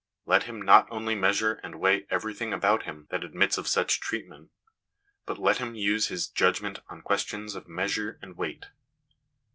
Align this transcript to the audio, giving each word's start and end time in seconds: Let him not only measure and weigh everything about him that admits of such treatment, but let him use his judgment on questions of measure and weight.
Let 0.25 0.45
him 0.45 0.59
not 0.63 0.87
only 0.89 1.13
measure 1.13 1.59
and 1.63 1.75
weigh 1.79 2.07
everything 2.09 2.53
about 2.53 2.85
him 2.85 3.05
that 3.11 3.23
admits 3.23 3.59
of 3.59 3.67
such 3.67 3.99
treatment, 3.99 4.49
but 5.27 5.37
let 5.37 5.57
him 5.59 5.75
use 5.75 6.07
his 6.07 6.27
judgment 6.27 6.79
on 6.89 7.03
questions 7.03 7.53
of 7.53 7.67
measure 7.67 8.17
and 8.19 8.35
weight. 8.35 8.65